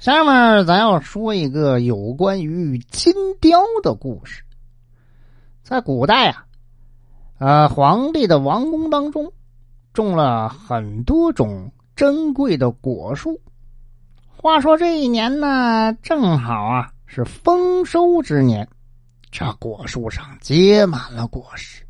[0.00, 4.42] 下面咱要说一个有关于金雕的故事。
[5.62, 6.46] 在古代啊，
[7.38, 9.30] 呃，皇帝的王宫当中
[9.92, 13.42] 种了很多种珍贵的果树。
[14.34, 18.66] 话说这一年呢，正好啊是丰收之年，
[19.30, 21.84] 这果树上结满了果实，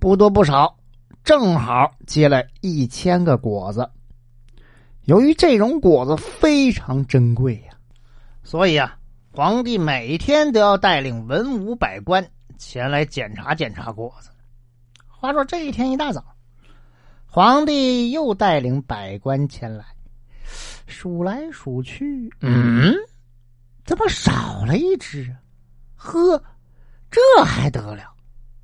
[0.00, 0.76] 不多不少，
[1.22, 3.88] 正好结了一千个果子。
[5.06, 7.74] 由于这种果子非常珍贵呀，
[8.42, 8.98] 所以啊，
[9.30, 14.30] 皇帝每天都要带领文武百官前来检查检查果子。
[15.06, 16.24] 话说这一天一大早，
[17.24, 19.84] 皇帝又带领百官前来，
[20.88, 22.92] 数来数去，嗯，
[23.84, 25.38] 怎么少了一只啊？
[25.94, 26.42] 呵，
[27.12, 28.12] 这还得了！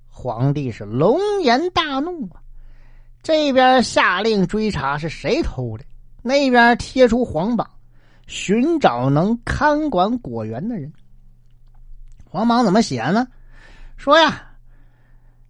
[0.08, 2.42] 皇帝是龙颜大怒啊！
[3.22, 5.84] 这边下令追查是谁偷的。
[6.22, 7.68] 那边贴出皇榜，
[8.28, 10.92] 寻找能看管果园的人。
[12.24, 13.26] 皇榜怎么写呢？
[13.96, 14.52] 说呀，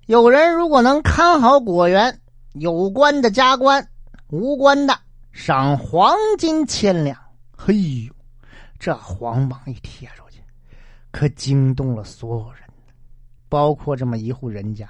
[0.07, 2.19] 有人如果能看好果园，
[2.55, 3.87] 有官的加官，
[4.29, 4.99] 无官的
[5.31, 7.19] 赏黄金千两。
[7.55, 8.13] 嘿呦，
[8.79, 10.43] 这皇榜一贴出去，
[11.11, 12.63] 可惊动了所有人，
[13.51, 14.89] 包括这么一户人家。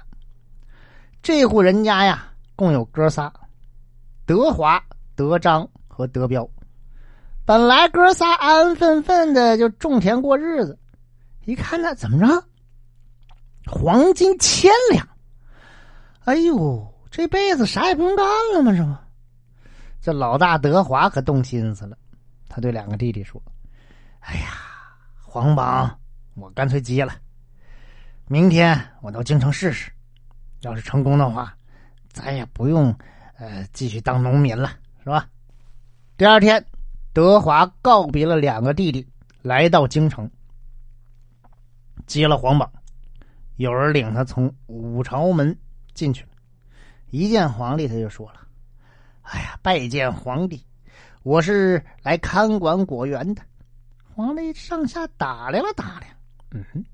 [1.21, 3.31] 这户人家呀，共有哥仨：
[4.25, 4.81] 德华。
[5.15, 6.49] 德章和德彪，
[7.45, 10.77] 本来哥仨安安分分的就种田过日子，
[11.45, 12.43] 一看那怎么着，
[13.67, 15.07] 黄金千两，
[16.25, 18.73] 哎呦，这辈子啥也不用干了吗？
[18.75, 18.95] 这不，
[20.01, 21.95] 这老大德华可动心思了，
[22.49, 23.39] 他对两个弟弟说
[24.19, 24.47] ：“哎呀，
[25.21, 25.95] 黄榜
[26.33, 27.13] 我干脆接了，
[28.27, 29.91] 明天我到京城试试，
[30.61, 31.55] 要是成功的话，
[32.11, 32.93] 咱也不用
[33.37, 34.71] 呃继续当农民了。”
[35.03, 35.27] 是吧？
[36.15, 36.63] 第二天，
[37.11, 39.05] 德华告别了两个弟弟，
[39.41, 40.29] 来到京城，
[42.05, 42.71] 接了皇榜。
[43.55, 45.57] 有人领他从五朝门
[45.95, 46.29] 进去了。
[47.09, 48.41] 一见皇帝，他就说了
[49.23, 50.63] ：“哎呀，拜见皇帝，
[51.23, 53.41] 我是来看管果园的。”
[54.13, 56.15] 皇帝上下打量了打量，
[56.51, 56.85] 嗯，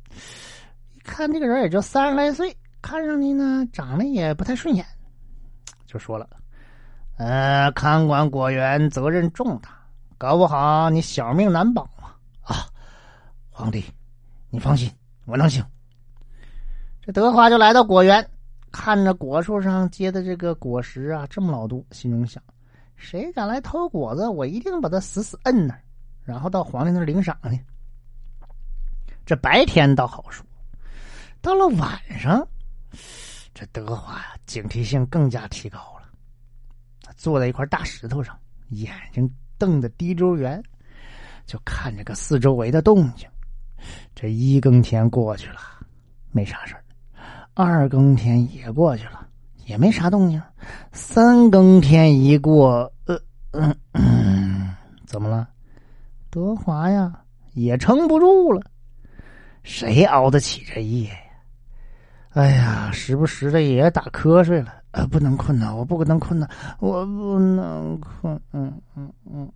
[0.95, 4.85] 一看这个人也就三十来岁，看上去呢长得也不太顺眼，
[5.85, 6.29] 就说了。
[7.19, 9.69] 呃，看管果园责任重大，
[10.17, 12.15] 搞不好你小命难保啊！
[12.43, 12.65] 啊，
[13.49, 13.83] 皇帝，
[14.49, 14.89] 你放心，
[15.25, 15.61] 我能行。
[17.01, 18.25] 这德华就来到果园，
[18.71, 22.41] 看着果树上结的这个果实啊，这么老多，心中想：
[22.95, 25.81] 谁敢来偷果子，我一定把他死死摁那儿，
[26.23, 27.59] 然后到皇帝那儿领赏去。
[29.25, 30.45] 这白天倒好说，
[31.41, 32.47] 到了晚上，
[33.53, 35.98] 这德华呀，警惕性更加提高了。
[37.19, 38.33] 坐在一块大石头上，
[38.69, 40.63] 眼睛瞪得滴溜圆，
[41.45, 43.27] 就看着个四周围的动静。
[44.15, 45.59] 这一更天过去了，
[46.31, 46.75] 没啥事；
[47.53, 49.27] 二更天也过去了，
[49.65, 50.39] 也没啥动静；
[50.93, 53.19] 三更天一过，呃，
[53.51, 54.73] 嗯嗯，
[55.05, 55.49] 怎么了？
[56.29, 57.21] 德华呀，
[57.51, 58.61] 也撑不住了。
[59.63, 61.19] 谁熬得起这夜呀？
[62.29, 64.78] 哎呀，时不时的也打瞌睡了。
[64.91, 65.73] 呃，不能困呐！
[65.75, 66.47] 我不能困呐！
[66.79, 68.41] 我不能困。
[68.53, 69.51] 嗯嗯嗯。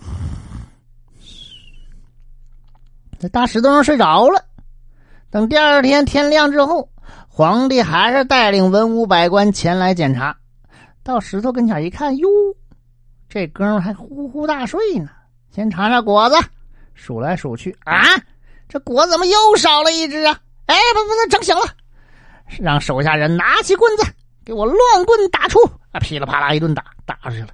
[3.18, 4.44] 在大石头上睡着了。
[5.30, 6.88] 等第二天天亮之后，
[7.28, 10.36] 皇帝还是带领文武百官前来检查。
[11.02, 12.28] 到石头跟前一看，哟，
[13.28, 15.08] 这哥们还呼呼大睡呢。
[15.50, 16.36] 先尝尝果子，
[16.94, 18.02] 数来数去，啊，
[18.68, 20.40] 这果子怎么又少了一只啊？
[20.66, 21.62] 哎，不不，那整醒了。
[22.46, 24.04] 让手下人拿起棍子，
[24.44, 25.58] 给我乱棍打出！
[25.92, 27.48] 啊，噼里啪啦一顿打，打出去了。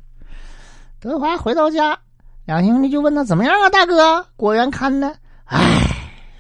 [0.99, 1.99] 德华回到家，
[2.45, 5.15] 两兄弟就问他怎么样啊，大哥，果园看呢？
[5.45, 5.59] 哎，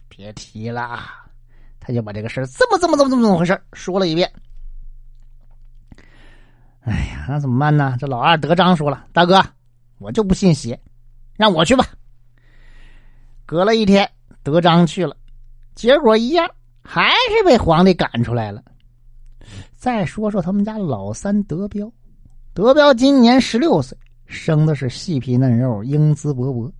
[0.08, 1.00] 别提了，
[1.78, 4.30] 他就把这个事儿这么这么这么这么怎么回事说了一遍。
[6.82, 7.96] 哎呀，那怎么办呢？
[7.98, 9.44] 这老二德章说了：“大哥，
[9.98, 10.78] 我就不信邪，
[11.36, 11.86] 让我去吧。”
[13.46, 14.08] 隔了一天，
[14.42, 15.16] 德章去了，
[15.74, 16.48] 结果一样。
[16.82, 18.62] 还是被皇帝赶出来了。
[19.76, 21.90] 再说说他们家老三德彪，
[22.52, 23.96] 德彪今年十六岁，
[24.26, 26.70] 生的是细皮嫩肉，英姿勃勃。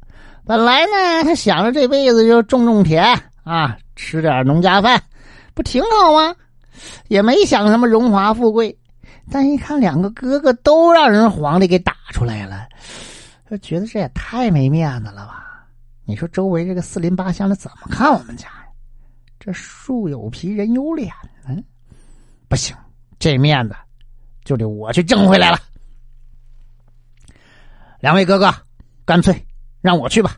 [0.44, 3.04] 本来呢，他想着这辈子就种种田
[3.44, 5.02] 啊，吃点农家饭，
[5.54, 6.34] 不挺好吗？
[7.08, 8.76] 也没想什么荣华富贵。
[9.30, 12.66] 但一看两个哥哥都让人皇帝给打出来了，
[13.48, 15.64] 就觉得这也太没面子了吧？
[16.04, 18.48] 你说周围这个四邻八乡的怎么看我们家？
[19.40, 21.10] 这树有皮，人有脸
[21.48, 21.56] 呢，
[22.46, 22.76] 不行，
[23.18, 23.74] 这面子
[24.44, 25.58] 就得我去挣回来了。
[28.00, 28.54] 两位哥哥，
[29.06, 29.34] 干脆
[29.80, 30.36] 让我去吧，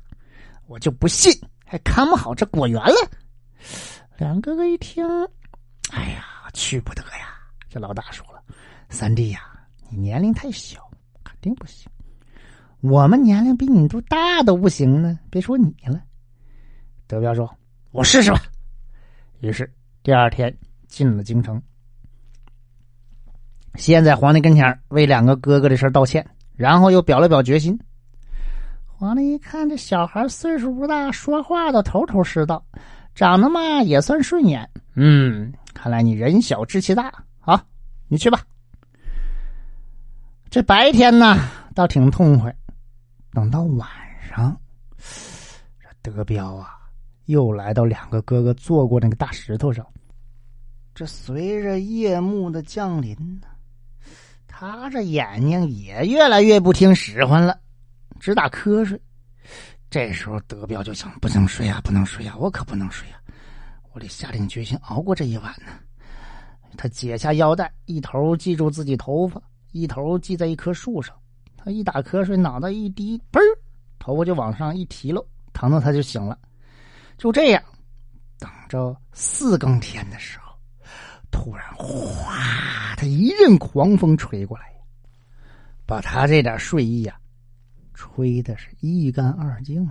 [0.67, 1.33] 我就不信
[1.67, 2.95] 还看不好这果园了。
[4.19, 5.05] 两哥哥一听，
[5.91, 7.37] 哎呀，去不得呀！
[7.69, 8.41] 这老大说了
[8.89, 9.41] ：“三弟呀，
[9.91, 10.89] 你年龄太小，
[11.25, 11.91] 肯定不行。
[12.81, 16.01] 我们年龄比你都大都不行呢，别说你了。”
[17.09, 17.53] 德彪说
[17.91, 18.41] ：“我试试吧。”
[19.43, 19.69] 于是
[20.05, 20.57] 第二天
[20.87, 21.61] 进了京城，
[23.75, 26.25] 先在皇帝跟前为两个哥哥的事道歉，
[26.55, 27.77] 然后又表了表决心。
[28.87, 32.65] 皇帝一看这小孩岁数不大，说话都头头是道，
[33.17, 34.71] 长得嘛也算顺眼。
[34.95, 37.13] 嗯，看来你人小志气大。
[37.41, 37.61] 好，
[38.07, 38.41] 你去吧。
[40.51, 41.37] 这白天呢
[41.75, 42.55] 倒挺痛快，
[43.33, 43.89] 等到晚
[44.31, 44.57] 上，
[45.81, 46.79] 这德彪啊
[47.27, 49.87] 又来到两个哥哥坐过那个大石头上。
[50.95, 53.49] 这随着夜幕的降临呢，
[54.47, 57.59] 他这眼睛也越来越不听使唤了，
[58.21, 59.01] 直打瞌睡。
[59.89, 63.17] 这时候德彪就想：不能睡呀，不能睡呀，我可不能睡呀！
[63.93, 65.73] 我得下定决心熬过这一晚呢。
[66.77, 69.43] 他解下腰带，一头系住自己头发，
[69.73, 71.15] 一头系在一棵树上。
[71.57, 73.45] 他一打瞌睡，脑袋一低，嘣儿，
[73.99, 76.39] 头发就往上一提喽，疼的他就醒了。
[77.23, 77.63] 就这样，
[78.41, 80.59] 等着四更天的时候，
[81.31, 84.73] 突然哗的一阵狂风吹过来，
[85.87, 87.17] 把他这点睡意啊，
[87.95, 89.89] 吹的是一干二净。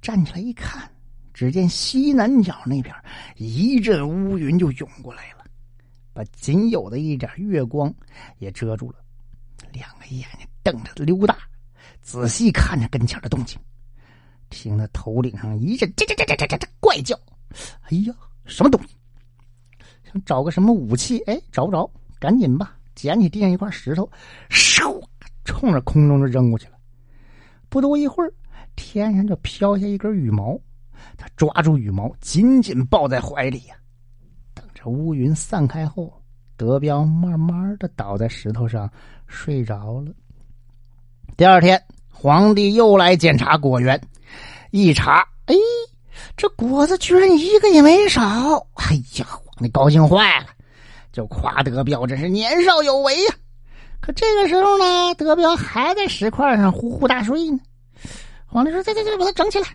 [0.00, 0.90] 站起来一看。
[1.34, 2.94] 只见西南角那边
[3.36, 5.44] 一阵乌云就涌过来了，
[6.14, 7.94] 把仅有的一点月光
[8.38, 8.96] 也遮住了。
[9.70, 11.36] 两个眼睛瞪着溜大，
[12.00, 13.60] 仔细看着跟前的动静，
[14.50, 17.18] 听他头顶上一阵这这这这这这这怪叫。
[17.82, 18.14] 哎呀，
[18.44, 18.88] 什么东西？
[20.04, 21.18] 想找个什么武器？
[21.26, 24.08] 哎，找不着，赶紧吧，捡起地上一块石头，
[24.50, 25.02] 嗖，
[25.44, 26.72] 冲着空中就扔过去了。
[27.68, 28.32] 不多一会儿，
[28.76, 30.58] 天上就飘下一根羽毛。
[31.16, 33.74] 他抓住羽毛，紧紧抱在怀里呀。
[34.54, 36.22] 等着乌云散开后，
[36.56, 38.90] 德彪慢慢的倒在石头上
[39.26, 40.12] 睡着了。
[41.36, 44.00] 第二天，皇帝又来检查果园，
[44.70, 45.54] 一查，哎，
[46.36, 48.22] 这果子居然一个也没少。
[48.74, 50.46] 哎呀，皇帝高兴坏了，
[51.12, 53.34] 就夸德彪真是年少有为呀。
[54.00, 57.58] 可这个时候呢，德彪还在石块上呼呼大睡呢。
[58.46, 59.66] 皇帝说：“再再再把他整起来。”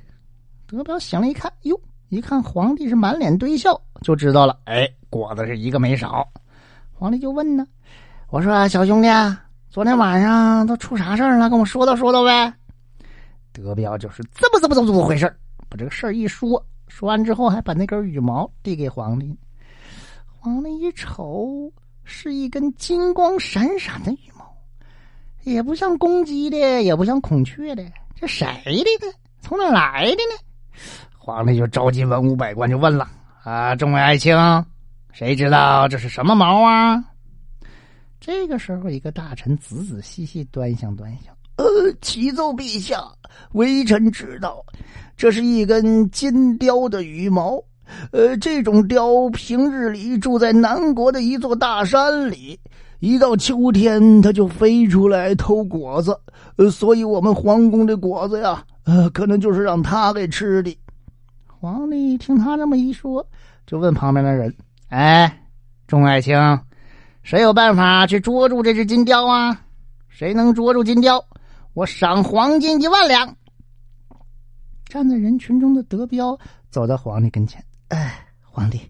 [0.68, 1.80] 德彪醒了，一看，哟，
[2.10, 4.58] 一看皇帝是满脸堆笑，就知道了。
[4.66, 6.28] 哎，果子是一个没少。
[6.94, 7.68] 皇帝就问呢
[8.30, 9.10] ：“我说小兄弟，
[9.70, 11.50] 昨天晚上都出啥事儿了？
[11.50, 12.54] 跟我说道说道呗。”
[13.52, 15.26] 德彪就是这么这么这么回事
[15.70, 19.38] 把这个事儿一说，说完之后还把那根羽毛递给皇帝。
[20.28, 21.72] 皇帝一瞅，
[22.04, 24.46] 是一根金光闪闪的羽毛，
[25.44, 27.84] 也不像公鸡的，也不像孔雀的，
[28.16, 29.14] 这谁的呢？
[29.40, 30.80] 从哪来的呢？
[31.18, 33.08] 皇帝就召集文武百官，就问了
[33.44, 34.36] ：“啊，众位爱卿，
[35.12, 37.04] 谁知道这是什么毛啊？”
[38.20, 41.66] 这个时候，一个大臣仔仔细细端详端详，呃，
[42.02, 43.04] 启奏陛下，
[43.54, 44.64] 微臣知道，
[45.16, 47.64] 这是一根金雕的羽毛。
[48.12, 52.58] 呃，这种雕平日里住在南国的一座大山里，
[53.00, 56.18] 一到秋天，它就飞出来偷果子。
[56.56, 60.76] 呃，所以我们皇宫的果子呀，呃，可能就是让它给吃的。
[61.60, 63.24] 皇帝听他这么一说，
[63.68, 64.52] 就问旁边的人
[64.90, 65.44] ：“哎，
[65.86, 66.36] 众爱卿，
[67.24, 69.62] 谁有办法去捉住这只金雕啊？
[70.08, 71.24] 谁能捉住金雕，
[71.74, 73.36] 我赏黄金一万两。”
[74.86, 76.38] 站在人群中的德彪
[76.70, 78.82] 走到皇帝跟前：“哎，皇帝，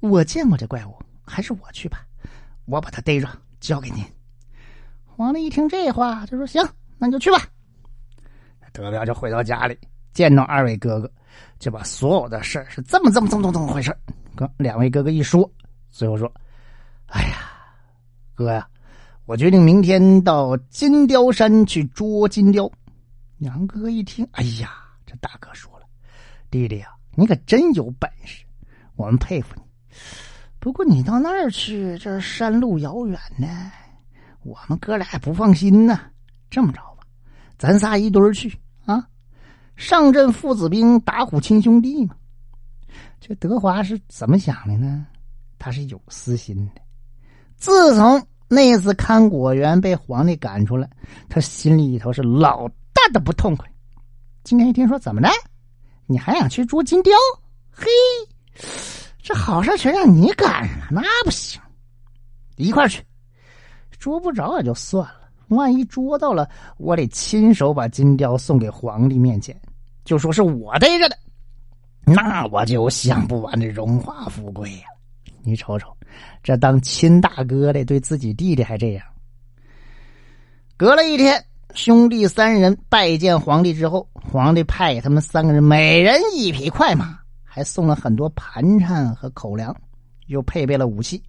[0.00, 0.94] 我见过这怪物，
[1.24, 2.04] 还是我去吧，
[2.64, 3.28] 我把他逮着
[3.60, 4.04] 交给您。”
[5.04, 6.62] 皇帝一听这话，就说：“行，
[6.98, 7.38] 那你就去吧。”
[8.72, 9.78] 德彪就回到家里，
[10.12, 11.10] 见到二位哥哥。
[11.60, 13.96] 就把所有的事是这么这么这么这么回事
[14.34, 15.48] 跟两位哥哥一说，
[15.88, 16.32] 最后说
[17.06, 17.52] ：“哎呀，
[18.34, 18.68] 哥呀，
[19.28, 22.70] 我决定明天到金雕山去捉金雕。”
[23.40, 24.70] 杨哥一听，哎呀，
[25.04, 25.84] 这大哥说了
[26.50, 28.42] ：“弟弟啊，你可真有本事，
[28.96, 29.62] 我们佩服你。
[30.58, 33.70] 不过你到那儿去，这山路遥远呢，
[34.44, 36.00] 我们哥俩也不放心呢。
[36.48, 37.04] 这么着吧，
[37.58, 39.06] 咱仨一堆儿去啊。”
[39.76, 42.16] 上阵父子兵，打虎亲兄弟嘛。
[43.20, 45.06] 这德华是怎么想的呢？
[45.58, 46.80] 他是有私心的。
[47.56, 50.88] 自从那一次看果园被皇帝赶出来，
[51.28, 53.70] 他心里头是老大的不痛快。
[54.42, 55.28] 今天一听说怎么的，
[56.06, 57.12] 你还想去捉金雕？
[57.70, 57.86] 嘿，
[59.22, 61.60] 这好事全让你赶上了，那不行。
[62.56, 63.04] 一块去，
[63.98, 69.54] 捉不着也就算了，万一捉到了，我得亲手把金雕送给皇帝面前，
[70.04, 71.18] 就说是我逮着的，
[72.04, 74.84] 那我就享不完的荣华富贵呀！
[75.48, 75.96] 你瞅瞅，
[76.42, 79.04] 这当亲大哥的对自己弟弟还这样。
[80.76, 81.42] 隔了一天，
[81.74, 89.74] 兄弟三人拜见皇帝之后，皇帝派给他们三个人每人一匹快马，还送了很多盘缠和口粮，
[90.26, 91.22] 又配备了武器。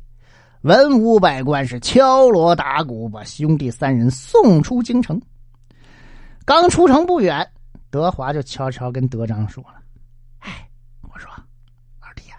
[0.62, 5.20] 文武百官是敲锣打鼓，把兄弟三人送出京城。
[6.46, 7.50] 刚出城不远，
[7.90, 9.76] 德华就悄悄跟德章说了
[10.40, 10.68] ：“哎，
[11.02, 11.30] 我说
[12.00, 12.36] 二弟呀，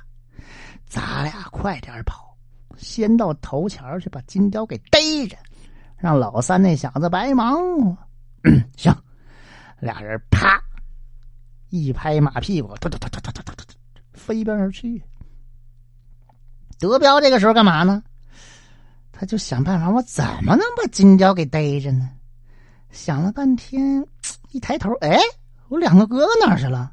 [0.91, 2.37] 咱俩快点跑，
[2.77, 5.37] 先到头前去把金雕给逮着，
[5.97, 7.97] 让老三那小子白忙活。”
[8.77, 8.93] 行，
[9.79, 10.61] 俩人啪
[11.69, 13.65] 一拍马屁股，突突突突突突突突，
[14.15, 15.01] 飞奔而去。
[16.81, 18.03] 德彪这个时候干嘛呢？
[19.13, 22.11] 他就想办法，我怎么能把金雕给逮着呢？
[22.91, 24.05] 想了半天，
[24.51, 25.21] 一抬头，哎，
[25.69, 26.93] 我两个哥哥哪去了？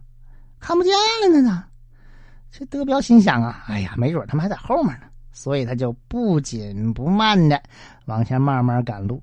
[0.60, 0.94] 看不见
[1.32, 1.67] 了呢！
[2.58, 7.62] 这德彪心想啊，哎呀，没准他们还在后面呢，所以他就不紧不慢的
[8.06, 9.22] 往前慢慢赶路。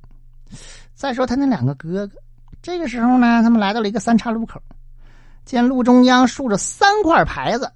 [0.94, 2.16] 再说他那两个哥哥，
[2.62, 4.62] 这个时候呢，他们来到了一个三岔路口，
[5.44, 7.68] 见路中央竖着三块牌子，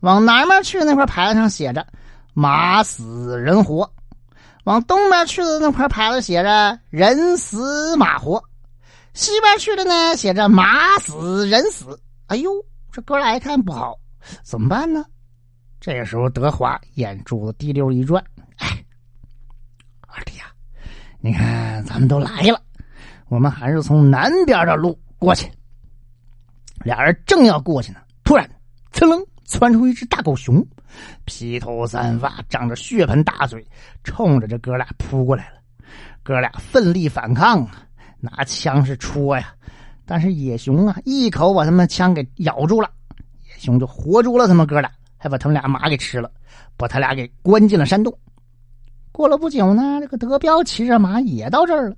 [0.00, 1.86] 往南面去的那块牌子上写着
[2.32, 3.92] “马死人活”。
[4.64, 8.42] 往东边去的那块牌子写着“人死马活”，
[9.12, 12.00] 西边去的呢写着“马死人死”。
[12.28, 12.50] 哎呦，
[12.90, 13.98] 这哥俩一看不好，
[14.42, 15.04] 怎么办呢？
[15.80, 18.24] 这个时候，德华眼珠子滴溜一转，
[18.56, 18.82] 哎，
[20.08, 20.44] 二弟呀，
[21.20, 22.58] 你看咱们都来了，
[23.28, 25.50] 我们还是从南边的路过去。
[26.84, 28.48] 俩人正要过去呢，突然，
[28.92, 30.66] 噌楞窜出一只大狗熊。
[31.24, 33.66] 披头散发，长着血盆大嘴，
[34.04, 35.56] 冲着这哥俩扑过来了。
[36.22, 37.84] 哥俩奋力反抗啊，
[38.20, 39.54] 拿枪是戳呀，
[40.06, 42.90] 但是野熊啊，一口把他们枪给咬住了。
[43.64, 46.30] 熊就活捉了他们哥俩，还把他们俩马给吃了，
[46.76, 48.16] 把他俩给关进了山洞。
[49.10, 51.96] 过了不久呢，这个德彪骑着马也到这儿了，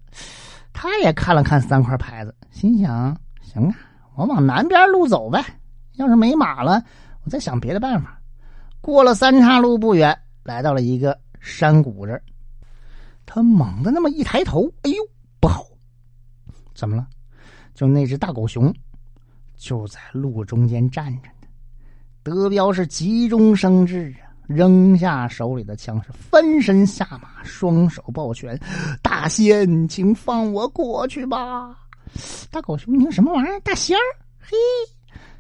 [0.73, 3.75] 他也看了看三块牌子，心想：行啊，
[4.15, 5.45] 我往南边路走呗。
[5.95, 6.83] 要是没马了，
[7.25, 8.21] 我再想别的办法。
[8.81, 12.23] 过了三岔路不远，来到了一个山谷这儿。
[13.25, 14.97] 他猛地那么一抬头，哎呦，
[15.41, 15.65] 不好！
[16.75, 17.09] 怎么了？
[17.75, 18.73] 就那只大狗熊，
[19.57, 21.31] 就在路中间站着。
[22.27, 28.59] 德彪是急中生智啊，扔下手里的枪，是翻身下马，双手抱拳
[29.01, 31.73] ：“大仙，请放我过去吧！”
[32.51, 33.61] 大狗熊，你什么玩意儿？
[33.61, 34.03] 大仙儿？
[34.41, 34.57] 嘿，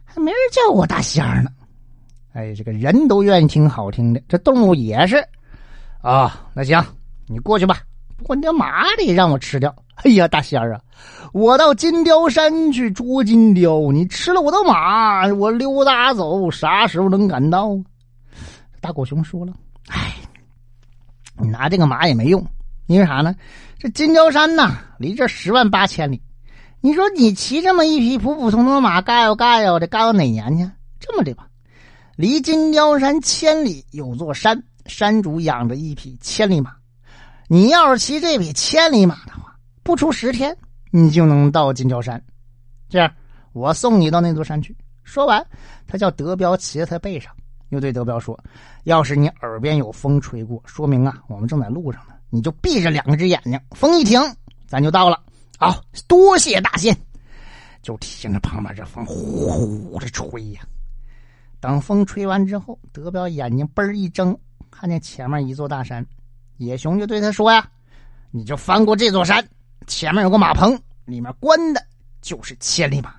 [0.05, 1.50] 还没人叫我大仙儿呢。
[2.35, 5.16] 哎，这个人都愿意听好听的，这动物也是
[6.00, 6.49] 啊。
[6.55, 6.81] 那行，
[7.26, 7.81] 你过去吧。
[8.16, 9.75] 不过你的马得让我吃掉。
[10.05, 10.81] 哎呀，大仙儿啊，
[11.33, 17.76] 我到金雕山去捉金雕，你吃了我的马，我溜达走，啥时候能赶到？
[18.81, 19.53] 大狗熊说了
[19.88, 20.15] ：“哎，
[21.38, 22.47] 你拿这个马也没用，
[22.87, 23.35] 因为啥呢？
[23.79, 26.21] 这金雕山呐，离这十万八千里。
[26.81, 30.71] 你说你骑这么一匹普普通通的马，嘎悠嘎悠的，嘎到哪年去？
[31.00, 31.47] 这么的吧。”
[32.17, 36.73] 离金雕山千里有座山，山主养着一匹千里马。
[37.49, 39.46] 你要是骑这匹千里马的话，
[39.87, 40.55] 不出十天，
[40.90, 42.21] 你就能到金雕山。
[42.88, 43.09] 这样，
[43.52, 44.76] 我送你到那座山去。
[45.05, 45.47] 说完，
[45.87, 47.33] 他叫德彪骑在他背上，
[47.69, 48.37] 又对德彪说
[48.83, 52.14] ：“要是你耳边有风吹过，说明啊，我们正在路上呢。
[52.31, 54.21] 你就闭着两只眼睛，风一停，
[54.66, 55.23] 咱就到了。
[55.57, 56.93] 好，多谢大仙。”
[57.81, 60.62] 就听着旁边这风呼呼的吹呀。
[61.61, 64.37] 等风吹完之后，德彪眼睛嘣一睁，
[64.69, 66.05] 看见前面一座大山。
[66.57, 67.71] 野熊就对他说：“呀，
[68.33, 69.47] 你就翻过这座山，
[69.87, 71.83] 前面有个马棚，里面关的
[72.21, 73.14] 就是千里马。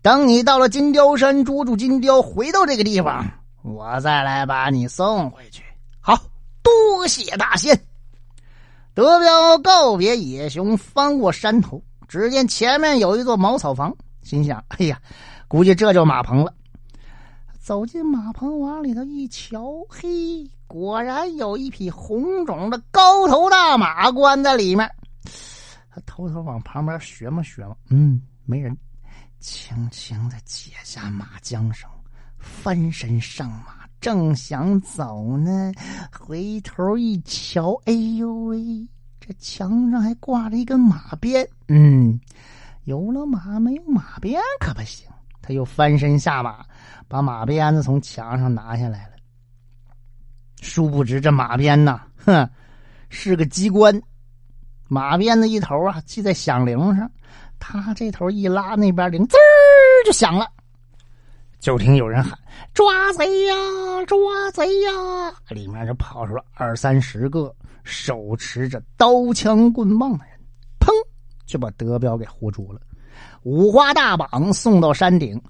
[0.00, 3.24] 等你到了金雕山捉住金雕，回到这个地方，
[3.62, 5.62] 我再来把你送回去。”
[6.00, 6.18] 好
[6.62, 7.78] 多谢大仙。
[8.94, 15.00] 德彪告别野熊，翻过山头，只见前面有一座茅草房，心想：“哎呀，
[15.46, 16.52] 估计这就马棚了。”
[17.60, 24.90] 走进马棚，往里头一瞧，嘿，果然有一匹红肿的高头大马关在里面。
[25.94, 28.74] 他偷偷往旁边学嘛学嘛，嗯，没人，
[29.40, 31.88] 轻轻的解下马缰绳，
[32.38, 35.70] 翻身上马，正想走呢，
[36.10, 38.88] 回头一瞧，哎呦喂，
[39.20, 41.46] 这墙上还挂着一根马鞭。
[41.68, 42.18] 嗯，
[42.84, 45.06] 有了马没有马鞭可不行。
[45.42, 46.64] 他又翻身下马。
[47.08, 49.16] 把马鞭子从墙上拿下来了。
[50.62, 52.48] 殊不知这马鞭呐，哼，
[53.10, 54.00] 是个机关。
[54.88, 57.10] 马鞭子一头啊系在响铃上，
[57.58, 59.36] 他这头一拉，那边铃滋
[60.04, 60.46] 就响了。
[61.60, 62.36] 就听有人喊
[62.74, 63.54] ：“抓贼呀，
[64.06, 64.18] 抓
[64.52, 64.90] 贼呀！”
[65.48, 70.34] 里面就跑出了二三十个手持着刀枪棍棒的人，
[70.80, 70.90] 砰，
[71.46, 72.80] 就把德彪给护住了。
[73.44, 75.40] 五花大绑送到山顶，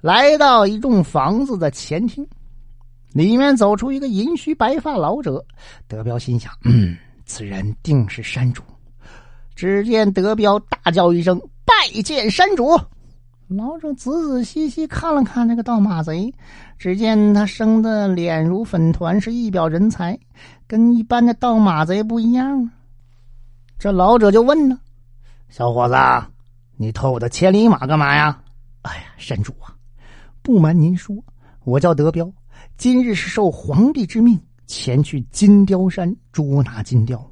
[0.00, 2.24] 来到一栋房子的前厅，
[3.12, 5.44] 里面走出一个银须白发老者。
[5.88, 8.62] 德彪心想：“嗯，此人定是山主。”
[9.56, 12.78] 只见德彪大叫一声：“拜见山主！”
[13.48, 16.32] 老者仔仔细细看了看那个盗马贼，
[16.78, 20.18] 只见他生的脸如粉团，是一表人才，
[20.66, 22.70] 跟一般的盗马贼不一样啊。
[23.78, 24.78] 这老者就问呢
[25.48, 25.94] ：“小伙子，
[26.76, 28.42] 你偷我的千里马干嘛呀
[28.82, 29.74] ？”“哎呀，山主啊，
[30.42, 31.16] 不瞒您说，
[31.64, 32.30] 我叫德彪，
[32.76, 37.24] 今日是受皇帝之命前去金雕山捉拿金雕，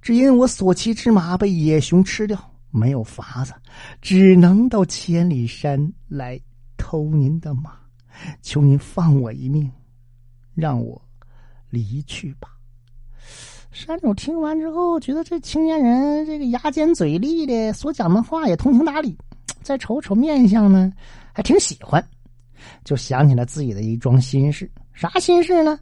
[0.00, 2.38] 只因我所骑之马被野熊吃掉。”
[2.72, 3.52] 没有法子，
[4.00, 6.40] 只能到千里山来
[6.76, 7.72] 偷您的马，
[8.42, 9.68] 求您放我一命，
[10.54, 11.02] 让我
[11.68, 12.48] 离去吧。
[13.72, 19.18] 山主听完之后，觉得这青年人这个牙尖嘴利的，所讲的话也通情达理，
[19.62, 20.92] 再瞅瞅面相呢，
[21.32, 22.00] 还挺喜欢，
[22.84, 24.70] 就想起了自己的一桩心事。
[24.92, 25.76] 啥心事呢？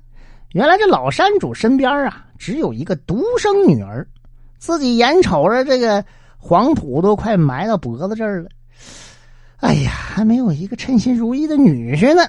[0.53, 4.07] 原来这老山主身边啊，只有一个独生女儿，
[4.59, 6.05] 自己眼瞅着这个。
[6.41, 8.49] 黄土都快埋到脖子这儿了，
[9.57, 12.23] 哎呀，还没有一个称心如意的女婿呢。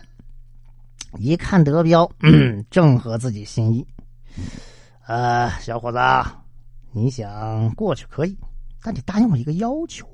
[1.19, 3.85] 一看德彪，嗯，正合自己心意。
[5.05, 5.99] 呃，小伙子，
[6.91, 8.35] 你想过去可以，
[8.81, 10.07] 但得答应我一个要求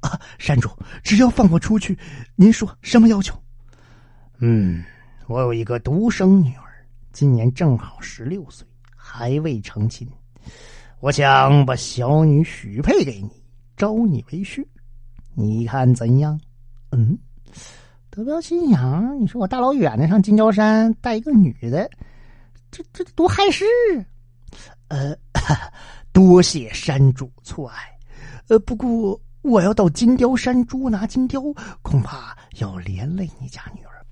[0.00, 0.10] 啊！
[0.10, 0.68] 啊，山主，
[1.04, 1.96] 只要放我出去，
[2.34, 3.40] 您说什么要求？
[4.40, 4.84] 嗯，
[5.28, 6.67] 我有一个独生女儿，
[7.18, 10.08] 今年正好十六岁，还未成亲。
[11.00, 13.42] 我想把小女许配给你，
[13.76, 14.64] 招你为婿，
[15.34, 16.40] 你看怎样？
[16.92, 17.18] 嗯，
[18.08, 21.90] 德彪心想：你说我大老远的上金雕山带一个女的，
[22.70, 23.64] 这这多害事！
[24.86, 25.12] 呃，
[26.14, 27.78] 多谢山主错爱。
[28.46, 31.42] 呃，不过我要到金雕山捉拿金雕，
[31.82, 34.06] 恐怕要连累你家女儿。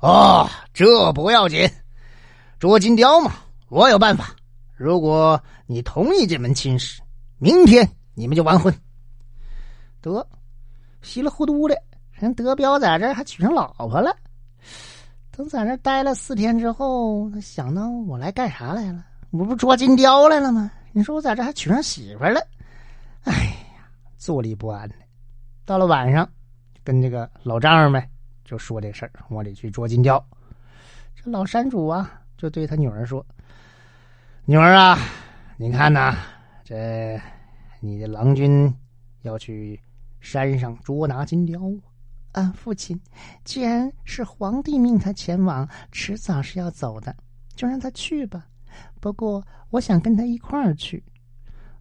[0.00, 1.66] 哦，这不要紧，
[2.64, 3.34] 捉金雕嘛，
[3.68, 4.34] 我有办法。
[4.74, 7.02] 如果你同意这门亲事，
[7.36, 8.74] 明天你们就完婚。
[10.00, 10.26] 得，
[11.02, 11.76] 稀里糊涂的，
[12.10, 14.16] 人德彪在这还娶上老婆了。
[15.30, 19.04] 等在这待了四天之后，他想到我来干啥来了？
[19.30, 20.70] 我不捉金雕来了吗？
[20.92, 22.40] 你说我在这还娶上媳妇了？
[23.24, 23.34] 哎
[23.76, 24.94] 呀，坐立不安的。
[25.66, 26.26] 到了晚上，
[26.82, 28.02] 跟这个老丈人们
[28.42, 30.26] 就说这事儿，我得去捉金雕。
[31.14, 33.24] 这老山主啊，就对他女儿说。
[34.44, 34.98] 女儿啊，
[35.56, 36.14] 你看呐，
[36.62, 37.18] 这
[37.80, 38.70] 你的郎君
[39.22, 39.80] 要去
[40.20, 41.58] 山上捉拿金雕
[42.32, 42.52] 啊！
[42.54, 43.00] 父亲，
[43.44, 47.16] 既然是皇帝命他前往，迟早是要走的，
[47.54, 48.46] 就让他去吧。
[49.00, 51.02] 不过，我想跟他一块儿去。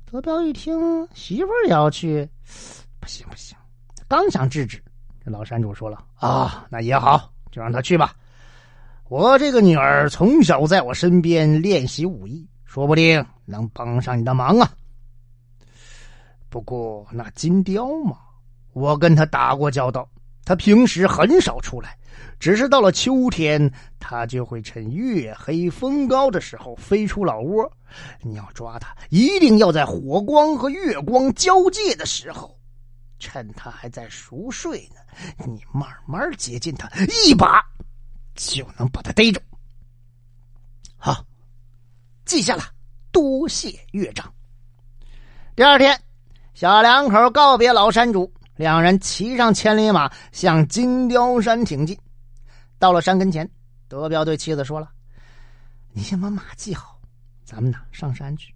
[0.06, 2.26] 德彪一听媳妇儿也要去，
[3.02, 3.58] 不行不行，
[4.08, 4.82] 刚想制止，
[5.26, 8.16] 这老山主说了：“啊，那也好，就让他去吧。
[9.10, 14.74] 我这个女儿从小在我身边练习武艺。”说不定能帮上你的忙啊！
[16.50, 18.18] 不过那金雕嘛，
[18.74, 20.10] 我跟他打过交道，
[20.44, 21.96] 他平时很少出来，
[22.40, 27.72] 只是到了秋天，他就会趁月黑风高的时候飞出老窝。
[28.22, 32.58] 你要抓他，一定要在火光和月光交界的时候，
[33.20, 36.90] 趁他还在熟睡呢，你慢慢接近他，
[37.28, 37.64] 一把
[38.36, 39.40] 就能把他逮住。
[40.98, 41.26] 好。
[42.26, 42.64] 记下了，
[43.12, 44.34] 多谢岳丈。
[45.58, 46.02] 第二天，
[46.54, 52.00] 小两口告别老山主，两人骑上千里马向金雕山挺进。
[52.80, 53.48] 到了山跟前，
[53.90, 54.90] 德彪对妻子说了
[55.92, 56.98] ：“你先把马系好，
[57.44, 58.56] 咱们呢上山去。”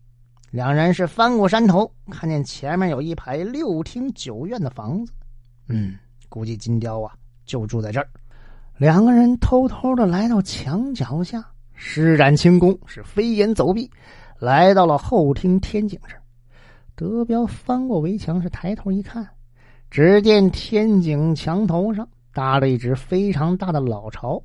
[0.50, 5.12] 两人是翻过山头，看见前面有一排六厅九院的房子。
[5.68, 7.14] 嗯，估计金雕啊
[7.46, 8.10] 就住在这儿。
[8.78, 11.44] 两个人偷偷的来到墙脚下。
[11.80, 13.88] 施展轻功，是飞檐走壁，
[14.40, 16.16] 来到了后厅天井这。
[16.96, 19.30] 德彪翻过围墙，是抬头一看，
[19.92, 24.42] 只见天井墙头上搭了一只非常大的老巢，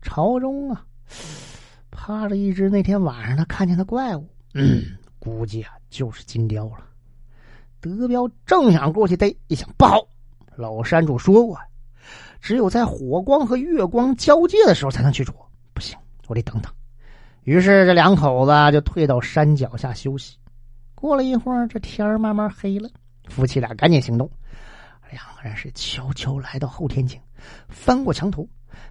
[0.00, 0.82] 巢中啊
[1.92, 4.82] 趴着一只那天晚上他看见的怪物，嗯，
[5.20, 6.78] 估计啊就是金雕了。
[7.82, 9.98] 德彪正想过去逮，一想不好，
[10.56, 11.58] 老山主说过，
[12.42, 15.34] 只有在火光和月光交界的时候才能去捉，
[15.72, 15.96] 不行。
[16.26, 16.72] 我得等等，
[17.44, 20.36] 于是这两口子就退到山脚下休息。
[20.94, 22.90] 过了一会儿，这天儿慢慢黑了，
[23.28, 24.28] 夫妻俩赶紧行动。
[25.10, 27.20] 两个人是悄悄来到后天井，
[27.68, 28.48] 翻过墙头，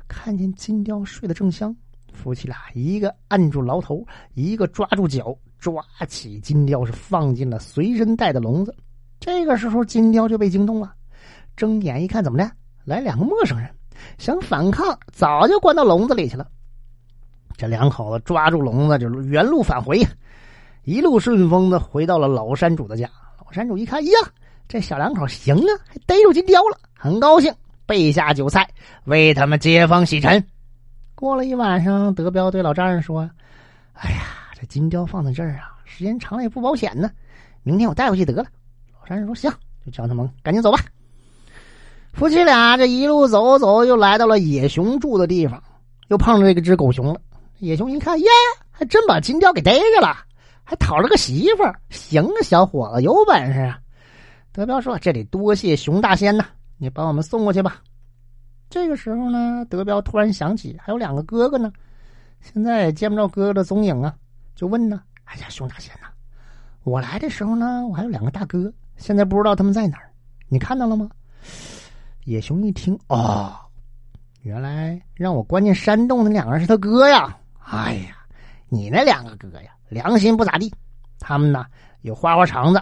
[0.07, 1.75] 看见金雕睡得正香。
[2.13, 8.73] 夫妻俩一个按住牢头，一个抓住脚，抓起金雕是放进了随身带的笼子。
[9.19, 10.93] 这个时候，金雕就被惊动了，
[11.55, 12.49] 睁眼一看，怎么的？
[12.83, 13.69] 来两个陌生人，
[14.17, 16.47] 想反抗，早就关到笼子里去了。
[17.57, 20.01] 这两口子抓住笼子，就原路返回，
[20.83, 23.09] 一路顺风的回到了老山主的家。
[23.43, 24.11] 老山主一看，呀，
[24.67, 27.53] 这小两口行啊，还逮住金雕了，很高兴，
[27.85, 28.67] 备下酒菜
[29.03, 30.43] 为他们接风洗尘。
[31.13, 33.29] 过了一晚上，德彪对老丈人说
[33.93, 34.23] ：“哎呀，
[34.59, 37.11] 这金雕放在这儿啊，时间长了也不保险呢。
[37.61, 38.43] 明天我带回去得了。”
[38.99, 39.51] 老丈人说：“行，
[39.85, 40.79] 就叫他们赶紧走吧。”
[42.13, 45.61] 夫妻俩这一路走走，又来到了野熊住的地方，
[46.09, 47.19] 又碰着这只狗熊了。
[47.59, 48.27] 野熊一看，耶，
[48.69, 50.15] 还真把金雕给逮着了，
[50.63, 51.79] 还讨了个媳妇儿。
[51.89, 53.79] 行啊，小伙子有本事啊！
[54.51, 56.45] 德彪说：“这得多谢熊大仙呐，
[56.77, 57.81] 你把我们送过去吧。”
[58.69, 61.71] 这个时候呢，德彪突然想起还有两个哥哥呢，
[62.41, 64.13] 现在也见不着哥哥的踪影啊，
[64.55, 66.07] 就问呢：“哎呀，熊大仙呐，
[66.83, 70.11] 我来的时候呢，我还有两个大哥，现在不知道他们在哪儿，
[70.49, 71.09] 你看到了吗？”
[72.31, 73.53] 野熊一听，哦，
[74.43, 77.37] 原来让我关进山洞的两个人是他哥呀。
[77.59, 78.15] 哎呀，
[78.69, 80.73] 你那两个哥呀，良心不咋地。
[81.19, 81.65] 他们呢
[82.03, 82.81] 有花花肠子，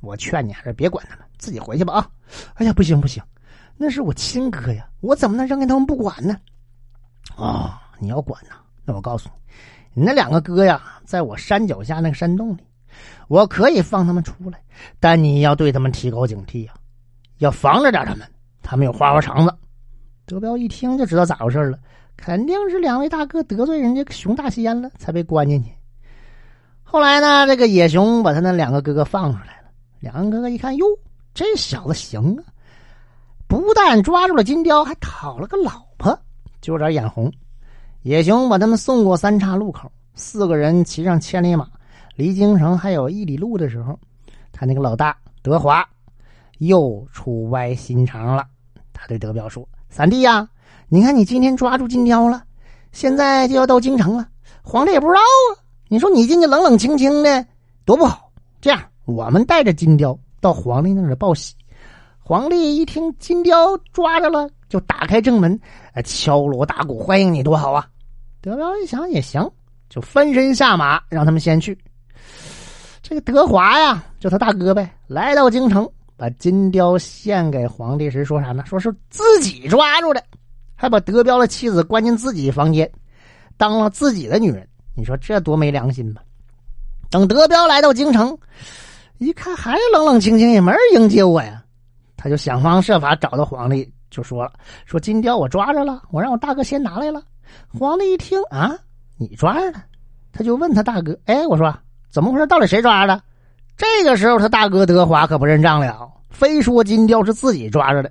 [0.00, 2.10] 我劝你还是别管他们，自己回去吧啊！
[2.54, 3.22] 哎呀，不行不行，
[3.76, 6.36] 那是我亲哥呀，我怎么能扔给他们不管呢？
[7.36, 8.56] 啊，你要管呐？
[8.84, 9.28] 那我告诉
[9.94, 12.66] 你，你那两个哥呀，在我山脚下那个山洞里，
[13.28, 14.60] 我可以放他们出来，
[14.98, 16.74] 但你要对他们提高警惕呀，
[17.38, 18.28] 要防着点他们，
[18.70, 19.54] 他们有花花肠子。
[20.26, 21.78] 德彪一听就知道咋回事了。
[22.18, 25.70] 肯定是两位大哥得罪人家熊大仙了，才被关进去。
[26.82, 29.70] 后来呢，这个野熊把他那两个哥哥放出来了。
[30.00, 30.84] 两个哥哥一看，哟，
[31.32, 32.44] 这小子行啊！
[33.46, 36.20] 不但抓住了金雕，还讨了个老婆，
[36.60, 37.32] 就有点眼红。
[38.02, 41.66] 野熊把他们送过三岔路口，四个人骑上千里马，
[42.16, 43.98] 离京城还有一里路的时候，
[44.52, 45.88] 他那个老大德华
[46.58, 48.46] 又出歪心肠了。
[49.00, 50.48] 他对德彪说：“三弟呀。”
[50.90, 52.42] 你看，你今天抓住金雕了，
[52.92, 54.26] 现在就要到京城了，
[54.62, 55.60] 皇帝也不知道啊。
[55.88, 57.46] 你说你进去冷冷清清的，
[57.84, 58.30] 多不好。
[58.60, 61.54] 这样，我们带着金雕到皇帝那儿报喜。
[62.18, 65.60] 皇帝一听金雕抓着了，就打开正门，
[66.04, 67.86] 敲锣打鼓欢迎你，多好啊！
[68.40, 69.50] 德彪一想也行，
[69.90, 71.76] 就翻身下马，让他们先去。
[73.02, 75.86] 这个德华呀，就他大哥呗，来到京城，
[76.18, 78.64] 把金雕献给皇帝时说啥呢？
[78.66, 80.22] 说是自己抓住的。
[80.74, 82.88] 还把德彪的妻子关进自己房间，
[83.56, 86.22] 当了自己的女人，你说这多没良心吧？
[87.10, 88.36] 等德彪来到京城，
[89.18, 91.64] 一看还是冷冷清清，也没人迎接我呀。
[92.16, 94.52] 他就想方设法找到皇帝，就说了
[94.86, 97.22] ：“说金雕我抓着了，我让我大哥先拿来了。”
[97.72, 98.76] 皇帝一听啊，
[99.16, 99.84] 你抓着了，
[100.32, 101.72] 他就问他大哥：“哎，我说
[102.10, 102.46] 怎么回事？
[102.46, 103.20] 到底谁抓的？”
[103.78, 108.10] 这个时候，他大哥德华可不认账了，非说金雕是自己抓着的。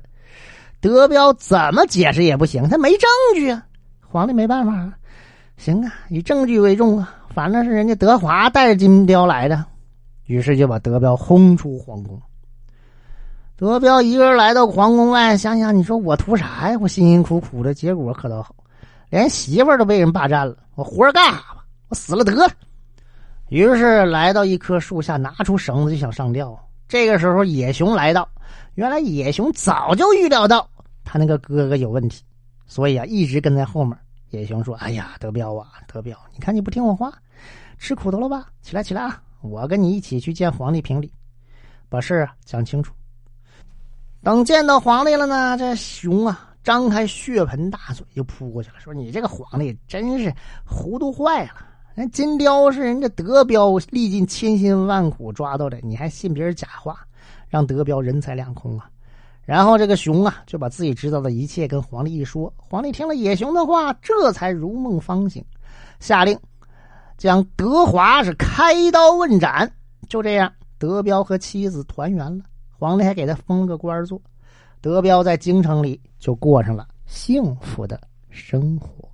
[0.80, 3.65] 德彪怎么解释也不行，他没证据啊！
[4.08, 4.93] 皇帝没办法，
[5.58, 9.65] 行啊，以证据为重啊，反正是人家德华带着金雕来的，
[10.27, 12.17] 于是就把德彪轰出皇宫。
[13.58, 16.77] 德彪一个人来到皇宫外，想想你说我图啥呀？
[16.80, 18.56] 我辛辛苦苦的结果可倒好，
[19.10, 21.65] 连媳妇儿都被人霸占了，我活着干啥吧？
[21.89, 22.47] 我死了得了。
[23.49, 26.57] 于是来到一棵树下，拿出绳子就想上吊。
[26.88, 28.27] 这个时候，野熊来到。
[28.75, 30.69] 原来野熊早就预料到
[31.03, 32.23] 他那个哥哥有问题，
[32.65, 33.97] 所以啊一直跟在后面。
[34.29, 37.13] 野熊说：“哎呀，德彪啊，德彪，你看你不听我话，
[37.77, 38.49] 吃苦头了吧？
[38.62, 39.21] 起来，起来啊！
[39.41, 41.12] 我跟你一起去见皇帝评理，
[41.88, 42.93] 把事啊讲清楚。”
[44.21, 50.33] 等见到皇帝了呢，这熊啊张开血盆大嘴就扑过去了，说：“你这个皇帝真是
[50.65, 51.51] 糊涂坏了！
[51.99, 56.99] 那金雕是人家德彪历尽千辛万苦抓到的，你还信别人假话？”
[57.49, 58.88] 让德彪人财两空啊！
[59.43, 62.53] 然后这个熊啊，就把自己知道的一切跟皇帝一说。
[62.55, 65.43] 皇帝听了野熊的话，这才如梦方醒，
[65.99, 66.38] 下令
[67.17, 69.73] 将德华是开刀问斩。
[70.07, 72.43] 就这样，德彪和妻子团圆了。
[72.77, 74.21] 皇帝还给他封了个官做。
[74.81, 79.10] 德彪在京城里就过上了幸福的生活。